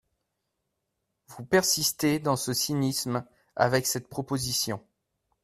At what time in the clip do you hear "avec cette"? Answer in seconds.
3.55-4.07